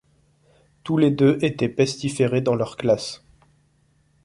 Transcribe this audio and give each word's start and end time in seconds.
Tous 0.83 0.97
les 0.97 1.11
deux 1.11 1.37
étaient 1.43 1.69
pestiférés 1.69 2.41
dans 2.41 2.55
leur 2.55 2.75
classe. 2.75 3.23